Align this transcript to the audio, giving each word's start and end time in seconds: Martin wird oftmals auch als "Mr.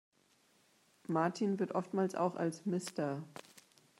Martin 1.07 1.59
wird 1.59 1.75
oftmals 1.75 2.15
auch 2.15 2.35
als 2.35 2.65
"Mr. 2.65 3.21